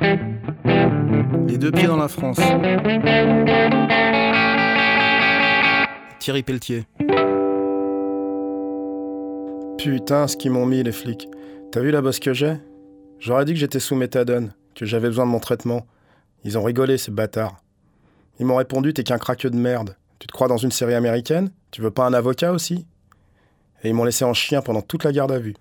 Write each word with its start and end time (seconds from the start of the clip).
Les 0.00 1.58
deux 1.58 1.72
pieds 1.72 1.86
dans 1.86 1.96
la 1.96 2.08
France. 2.08 2.38
Thierry 6.18 6.42
Pelletier. 6.42 6.84
Putain, 9.78 10.26
ce 10.26 10.36
qu'ils 10.36 10.50
m'ont 10.50 10.66
mis, 10.66 10.82
les 10.82 10.92
flics. 10.92 11.28
T'as 11.72 11.80
vu 11.80 11.90
la 11.90 12.02
bosse 12.02 12.20
que 12.20 12.32
j'ai? 12.32 12.56
J'aurais 13.18 13.44
dit 13.44 13.52
que 13.52 13.58
j'étais 13.58 13.80
sous 13.80 13.94
méthadone, 13.94 14.52
que 14.74 14.84
j'avais 14.86 15.08
besoin 15.08 15.26
de 15.26 15.30
mon 15.30 15.40
traitement. 15.40 15.86
Ils 16.44 16.58
ont 16.58 16.62
rigolé, 16.62 16.98
ces 16.98 17.10
bâtards. 17.10 17.56
Ils 18.38 18.46
m'ont 18.46 18.56
répondu 18.56 18.92
T'es 18.94 19.02
qu'un 19.02 19.18
craqueux 19.18 19.50
de 19.50 19.56
merde. 19.56 19.96
Tu 20.18 20.26
te 20.26 20.32
crois 20.32 20.48
dans 20.48 20.56
une 20.56 20.70
série 20.70 20.94
américaine? 20.94 21.50
Tu 21.70 21.80
veux 21.80 21.90
pas 21.90 22.06
un 22.06 22.12
avocat 22.12 22.52
aussi? 22.52 22.86
Et 23.82 23.88
ils 23.88 23.94
m'ont 23.94 24.04
laissé 24.04 24.24
en 24.24 24.34
chien 24.34 24.62
pendant 24.62 24.82
toute 24.82 25.04
la 25.04 25.12
garde 25.12 25.32
à 25.32 25.38
vue. 25.38 25.54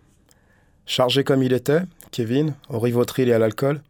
Chargé 0.85 1.23
comme 1.23 1.43
il 1.43 1.54
était, 1.54 1.81
Kevin, 2.11 2.54
au 2.69 2.79
rivotril 2.79 3.29
et 3.29 3.33
à 3.33 3.39
l'alcool, 3.39 3.81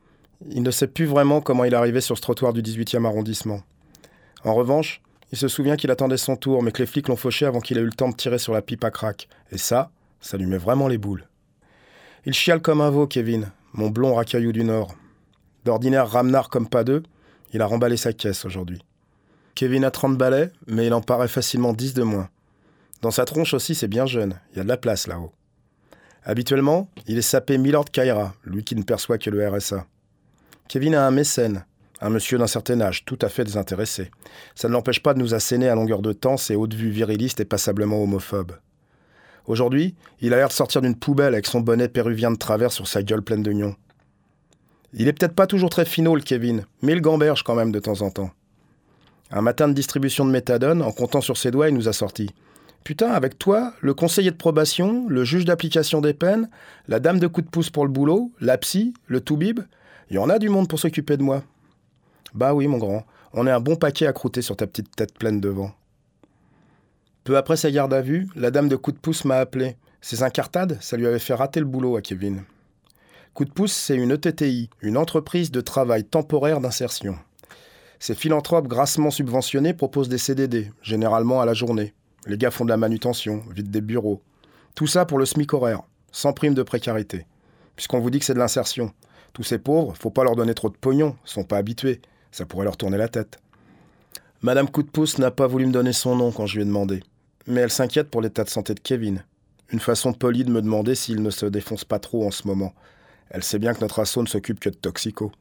il 0.49 0.63
ne 0.63 0.71
sait 0.71 0.88
plus 0.88 1.05
vraiment 1.05 1.41
comment 1.41 1.63
il 1.63 1.75
arrivé 1.75 2.01
sur 2.01 2.18
ce 2.18 2.21
trottoir 2.21 2.54
du 2.54 2.61
18e 2.61 3.05
arrondissement. 3.05 3.61
En 4.43 4.54
revanche, 4.54 5.01
il 5.32 5.37
se 5.37 5.47
souvient 5.47 5.75
qu'il 5.75 5.91
attendait 5.91 6.18
son 6.18 6.36
tour, 6.36 6.64
mais 6.64 6.71
que 6.71 6.82
les 6.82 6.86
flics 6.86 7.07
l'ont 7.07 7.15
fauché 7.15 7.45
avant 7.45 7.59
qu'il 7.59 7.78
ait 7.78 7.82
eu 7.82 7.86
le 7.86 7.91
temps 7.91 8.09
de 8.09 8.15
tirer 8.15 8.37
sur 8.37 8.54
la 8.54 8.61
pipe 8.61 8.83
à 8.83 8.92
crack. 8.92 9.28
Et 9.51 9.57
ça, 9.57 9.92
ça 10.21 10.37
lui 10.37 10.45
met 10.45 10.57
vraiment 10.57 10.87
les 10.87 10.97
boules. 10.97 11.28
Il 12.25 12.33
chiale 12.33 12.61
comme 12.61 12.81
un 12.81 12.89
veau, 12.89 13.07
Kevin, 13.07 13.51
mon 13.73 13.89
blond 13.89 14.15
racaillou 14.15 14.51
du 14.51 14.64
Nord. 14.64 14.95
D'ordinaire 15.65 16.09
ramenard 16.09 16.50
comme 16.50 16.69
pas 16.69 16.83
deux, 16.83 17.04
il 17.54 17.61
a 17.61 17.65
remballé 17.65 17.97
sa 17.97 18.14
caisse 18.14 18.45
aujourd'hui. 18.45 18.81
Kevin 19.56 19.83
a 19.83 19.92
30 19.92 20.17
balais, 20.17 20.51
mais 20.67 20.87
il 20.87 20.93
en 20.93 21.01
paraît 21.01 21.28
facilement 21.28 21.73
10 21.73 21.93
de 21.93 22.04
moins. 22.04 22.29
Dans 23.01 23.11
sa 23.11 23.25
tronche 23.25 23.54
aussi, 23.54 23.75
c'est 23.75 23.87
bien 23.87 24.06
jeune, 24.06 24.39
il 24.51 24.57
y 24.57 24.59
a 24.61 24.64
de 24.64 24.67
la 24.67 24.78
place 24.78 25.07
là-haut. 25.07 25.31
Habituellement, 26.23 26.89
il 27.07 27.17
est 27.17 27.21
sapé 27.21 27.57
Milord 27.57 27.86
Kaira, 27.86 28.33
lui 28.43 28.64
qui 28.64 28.75
ne 28.75 28.83
perçoit 28.83 29.17
que 29.17 29.29
le 29.29 29.47
RSA. 29.47 29.86
Kevin 30.68 30.96
a 30.96 31.07
un 31.07 31.12
mécène, 31.12 31.66
un 32.02 32.09
monsieur 32.09 32.38
d'un 32.38 32.48
certain 32.48 32.81
âge, 32.81 33.06
tout 33.06 33.17
à 33.22 33.30
fait 33.30 33.45
désintéressé. 33.45 34.12
Ça 34.54 34.68
ne 34.68 34.74
l'empêche 34.74 35.02
pas 35.02 35.14
de 35.14 35.20
nous 35.20 35.34
asséner 35.34 35.70
à 35.70 35.76
longueur 35.76 36.02
de 36.02 36.12
temps 36.12 36.38
ses 36.38 36.56
hautes 36.56 36.74
vues 36.74 36.90
virilistes 36.90 37.40
et 37.40 37.46
passablement 37.46 38.04
homophobes. 38.04 38.58
Aujourd'hui, 39.46 39.96
il 40.20 40.34
a 40.34 40.38
l'air 40.38 40.50
de 40.50 40.54
sortir 40.54 40.82
d'une 40.82 40.96
poubelle 40.96 41.34
avec 41.34 41.46
son 41.46 41.62
bonnet 41.62 41.88
péruvien 41.88 42.32
de 42.32 42.36
travers 42.38 42.74
sur 42.74 42.88
sa 42.88 43.02
gueule 43.02 43.22
pleine 43.22 43.44
d'oignons. 43.44 43.76
Il 44.94 45.08
est 45.08 45.14
peut-être 45.14 45.36
pas 45.36 45.48
toujours 45.48 45.70
très 45.70 45.86
finot, 45.86 46.16
le 46.16 46.22
Kevin, 46.22 46.66
mais 46.81 46.92
il 46.92 47.02
gamberge 47.02 47.44
quand 47.44 47.56
même 47.56 47.72
de 47.72 47.80
temps 47.80 48.02
en 48.02 48.09
temps. 48.09 48.31
Un 49.31 49.42
matin 49.42 49.70
de 49.70 49.74
distribution 49.74 50.26
de 50.26 50.31
méthadone, 50.31 50.81
en 50.81 50.92
comptant 50.92 51.22
sur 51.22 51.38
ses 51.38 51.52
doigts, 51.52 51.70
il 51.70 51.76
nous 51.76 51.88
a 51.88 51.94
sorti. 51.94 52.30
Putain, 52.84 53.12
avec 53.12 53.38
toi, 53.38 53.74
le 53.81 53.94
conseiller 53.94 54.31
de 54.31 54.38
probation, 54.38 55.08
le 55.09 55.24
juge 55.24 55.46
d'application 55.46 56.02
des 56.02 56.14
peines, 56.14 56.50
la 56.88 57.00
dame 57.00 57.20
de 57.20 57.28
coup 57.28 57.42
de 57.42 57.50
pouce 57.50 57.70
pour 57.70 57.86
le 57.86 57.92
boulot, 57.92 58.31
la 58.40 58.58
psy, 58.58 58.94
le 59.08 59.20
toubib, 59.20 59.62
il 60.09 60.16
y 60.16 60.19
en 60.19 60.30
a 60.30 60.39
du 60.39 60.50
monde 60.50 60.67
pour 60.67 60.80
s'occuper 60.80 61.17
de 61.17 61.23
moi. 61.23 61.44
Bah 62.33 62.53
oui, 62.53 62.67
mon 62.67 62.77
grand, 62.77 63.05
on 63.33 63.47
est 63.47 63.52
un 63.52 63.59
bon 63.59 63.75
paquet 63.75 64.08
à 64.08 64.13
croûter 64.13 64.41
sur 64.41 64.55
ta 64.55 64.67
petite 64.67 64.95
tête 64.95 65.13
pleine 65.17 65.41
de 65.41 65.50
vent. 65.50 65.72
Peu 67.23 67.36
après 67.36 67.58
sa 67.58 67.72
garde 67.72 67.94
à 67.94 68.02
vue, 68.02 68.28
la 68.35 68.52
dame 68.52 68.69
de 68.69 68.75
coup 68.75 68.91
de 68.91 68.97
pouce 68.97 69.25
m'a 69.25 69.38
appelé. 69.38 69.75
Ces 70.00 70.23
incartades, 70.23 70.78
ça 70.80 70.95
lui 70.95 71.08
avait 71.08 71.19
fait 71.19 71.33
rater 71.33 71.59
le 71.59 71.66
boulot 71.66 71.97
à 71.97 72.02
Kevin. 72.02 72.44
Coup 73.33 73.44
de 73.44 73.52
pouce, 73.52 73.73
c'est 73.73 73.95
une 73.95 74.11
ETTI, 74.11 74.69
une 74.81 74.97
entreprise 74.97 75.52
de 75.52 75.61
travail 75.61 76.05
temporaire 76.05 76.61
d'insertion. 76.61 77.17
Ces 78.00 78.16
philanthropes 78.16 78.67
grassement 78.67 79.11
subventionnés 79.11 79.73
proposent 79.73 80.09
des 80.09 80.17
CDD, 80.17 80.72
généralement 80.81 81.41
à 81.41 81.45
la 81.45 81.53
journée. 81.53 81.94
Les 82.28 82.38
gars 82.38 82.52
font 82.52 82.63
de 82.63 82.69
la 82.69 82.78
manutention, 82.78 83.44
vident 83.50 83.72
des 83.72 83.81
bureaux. 83.81 84.22
Tout 84.75 84.88
ça 84.88 85.05
pour 85.05 85.17
le 85.17 85.25
SMIC 85.25 85.53
horaire, 85.53 85.81
sans 86.11 86.33
prime 86.33 86.53
de 86.53 86.63
précarité. 86.63 87.25
Puisqu'on 87.75 88.00
vous 88.00 88.09
dit 88.09 88.19
que 88.19 88.25
c'est 88.25 88.33
de 88.33 88.39
l'insertion. 88.39 88.94
Tous 89.38 89.44
ces 89.44 89.60
pauvres, 89.60 89.96
faut 89.96 90.10
pas 90.10 90.26
leur 90.26 90.36
donner 90.36 90.54
trop 90.54 90.68
de 90.68 90.76
pognon, 90.76 91.16
sont 91.24 91.46
pas 91.46 91.58
habitués. 91.58 92.02
Ça 92.32 92.46
pourrait 92.46 92.66
leur 92.66 92.76
tourner 92.76 92.98
la 92.98 93.08
tête. 93.08 93.40
Madame 94.42 94.70
Coup 94.70 94.84
de 94.84 94.90
pouce 94.90 95.18
n'a 95.18 95.32
pas 95.32 95.48
voulu 95.48 95.66
me 95.66 95.72
donner 95.72 95.94
son 95.94 96.18
nom 96.18 96.34
quand 96.34 96.46
je 96.46 96.56
lui 96.56 96.64
ai 96.64 96.66
demandé 96.66 97.02
mais 97.48 97.62
elle 97.62 97.72
s'inquiète 97.72 98.09
pour 98.09 98.22
l'état 98.22 98.44
de 98.44 98.50
santé 98.50 98.74
de 98.74 98.80
Kevin. 98.80 99.24
Une 99.72 99.80
façon 99.80 100.14
polie 100.14 100.44
de 100.44 100.52
me 100.52 100.62
demander 100.62 100.96
s'il 100.96 101.22
ne 101.22 101.30
se 101.30 101.46
défonce 101.46 101.86
pas 101.86 102.00
trop 102.00 102.26
en 102.26 102.31
ce 102.31 102.47
moment. 102.47 102.74
Elle 103.30 103.44
sait 103.44 103.59
bien 103.59 103.74
que 103.74 103.81
notre 103.81 104.00
assaut 104.00 104.22
ne 104.22 104.28
s'occupe 104.28 104.59
que 104.59 104.70
de 104.70 104.76
toxico. 104.76 105.31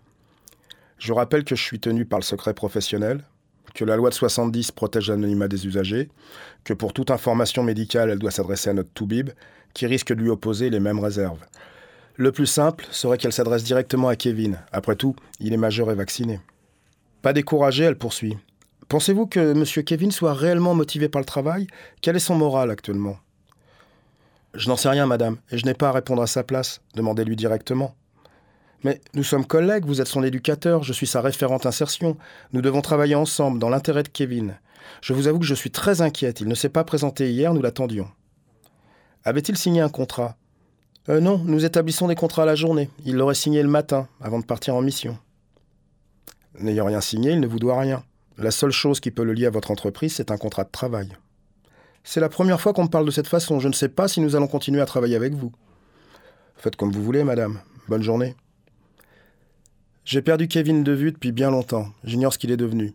Je 0.98 1.12
rappelle 1.12 1.44
que 1.44 1.54
je 1.54 1.62
suis 1.62 1.78
tenu 1.78 2.04
par 2.06 2.18
le 2.18 2.24
secret 2.24 2.54
professionnel, 2.54 3.22
que 3.74 3.84
la 3.84 3.96
loi 3.96 4.08
de 4.08 4.14
70 4.14 4.72
protège 4.72 5.10
l'anonymat 5.10 5.48
des 5.48 5.66
usagers, 5.66 6.08
que 6.64 6.72
pour 6.72 6.92
toute 6.92 7.10
information 7.10 7.62
médicale, 7.62 8.10
elle 8.10 8.18
doit 8.18 8.30
s'adresser 8.30 8.70
à 8.70 8.72
notre 8.72 8.90
Toubib, 8.90 9.30
qui 9.74 9.86
risque 9.86 10.12
de 10.14 10.22
lui 10.22 10.30
opposer 10.30 10.70
les 10.70 10.80
mêmes 10.80 11.00
réserves. 11.00 11.44
Le 12.18 12.32
plus 12.32 12.46
simple 12.46 12.86
serait 12.90 13.18
qu'elle 13.18 13.32
s'adresse 13.32 13.62
directement 13.62 14.08
à 14.08 14.16
Kevin. 14.16 14.58
Après 14.72 14.96
tout, 14.96 15.14
il 15.38 15.52
est 15.52 15.58
majeur 15.58 15.90
et 15.90 15.94
vacciné. 15.94 16.40
Pas 17.20 17.34
découragée, 17.34 17.84
elle 17.84 17.98
poursuit. 17.98 18.38
Pensez-vous 18.88 19.26
que 19.26 19.52
M. 19.52 19.84
Kevin 19.84 20.10
soit 20.10 20.32
réellement 20.32 20.74
motivé 20.74 21.10
par 21.10 21.20
le 21.20 21.26
travail? 21.26 21.66
Quel 22.00 22.16
est 22.16 22.20
son 22.20 22.36
moral 22.36 22.70
actuellement? 22.70 23.18
Je 24.54 24.68
n'en 24.68 24.76
sais 24.76 24.88
rien, 24.88 25.04
madame, 25.04 25.36
et 25.50 25.58
je 25.58 25.66
n'ai 25.66 25.74
pas 25.74 25.90
à 25.90 25.92
répondre 25.92 26.22
à 26.22 26.26
sa 26.26 26.42
place. 26.42 26.80
Demandez-lui 26.94 27.36
directement. 27.36 27.94
Mais 28.82 29.00
nous 29.12 29.24
sommes 29.24 29.44
collègues, 29.44 29.84
vous 29.84 30.00
êtes 30.00 30.06
son 30.06 30.22
éducateur, 30.22 30.82
je 30.82 30.94
suis 30.94 31.06
sa 31.06 31.20
référente 31.20 31.66
insertion. 31.66 32.16
Nous 32.52 32.62
devons 32.62 32.80
travailler 32.80 33.14
ensemble, 33.14 33.58
dans 33.58 33.68
l'intérêt 33.68 34.04
de 34.04 34.08
Kevin. 34.08 34.56
Je 35.02 35.12
vous 35.12 35.26
avoue 35.26 35.40
que 35.40 35.44
je 35.44 35.54
suis 35.54 35.70
très 35.70 36.00
inquiète, 36.00 36.40
il 36.40 36.48
ne 36.48 36.54
s'est 36.54 36.70
pas 36.70 36.84
présenté 36.84 37.30
hier, 37.30 37.52
nous 37.52 37.60
l'attendions. 37.60 38.08
Avait-il 39.24 39.58
signé 39.58 39.80
un 39.80 39.88
contrat? 39.88 40.36
Euh, 41.08 41.20
Non, 41.20 41.38
nous 41.38 41.64
établissons 41.64 42.08
des 42.08 42.14
contrats 42.14 42.42
à 42.42 42.46
la 42.46 42.54
journée. 42.54 42.90
Il 43.04 43.16
l'aurait 43.16 43.34
signé 43.34 43.62
le 43.62 43.68
matin, 43.68 44.08
avant 44.20 44.38
de 44.38 44.44
partir 44.44 44.74
en 44.74 44.82
mission. 44.82 45.18
N'ayant 46.58 46.86
rien 46.86 47.00
signé, 47.00 47.32
il 47.32 47.40
ne 47.40 47.46
vous 47.46 47.58
doit 47.58 47.78
rien. 47.78 48.02
La 48.38 48.50
seule 48.50 48.70
chose 48.70 49.00
qui 49.00 49.10
peut 49.10 49.24
le 49.24 49.32
lier 49.32 49.46
à 49.46 49.50
votre 49.50 49.70
entreprise, 49.70 50.14
c'est 50.14 50.30
un 50.30 50.36
contrat 50.36 50.64
de 50.64 50.70
travail. 50.70 51.08
C'est 52.04 52.20
la 52.20 52.28
première 52.28 52.60
fois 52.60 52.72
qu'on 52.72 52.84
me 52.84 52.88
parle 52.88 53.06
de 53.06 53.10
cette 53.10 53.26
façon. 53.26 53.60
Je 53.60 53.68
ne 53.68 53.72
sais 53.72 53.88
pas 53.88 54.08
si 54.08 54.20
nous 54.20 54.36
allons 54.36 54.46
continuer 54.46 54.80
à 54.80 54.86
travailler 54.86 55.16
avec 55.16 55.34
vous. 55.34 55.52
Faites 56.56 56.76
comme 56.76 56.92
vous 56.92 57.02
voulez, 57.02 57.24
madame. 57.24 57.60
Bonne 57.88 58.02
journée. 58.02 58.34
J'ai 60.04 60.22
perdu 60.22 60.46
Kevin 60.46 60.84
de 60.84 60.92
vue 60.92 61.12
depuis 61.12 61.32
bien 61.32 61.50
longtemps. 61.50 61.88
J'ignore 62.04 62.32
ce 62.32 62.38
qu'il 62.38 62.52
est 62.52 62.56
devenu. 62.56 62.94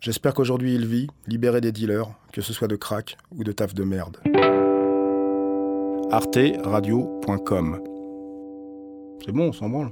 J'espère 0.00 0.34
qu'aujourd'hui 0.34 0.74
il 0.74 0.86
vit, 0.86 1.08
libéré 1.26 1.60
des 1.60 1.72
dealers, 1.72 2.10
que 2.32 2.42
ce 2.42 2.52
soit 2.52 2.68
de 2.68 2.76
crack 2.76 3.16
ou 3.32 3.42
de 3.42 3.50
taf 3.50 3.74
de 3.74 3.82
merde. 3.82 4.18
arteradio.com 6.10 7.82
C'est 9.24 9.32
bon, 9.32 9.48
on 9.48 9.52
s'en 9.52 9.68
branle. 9.68 9.90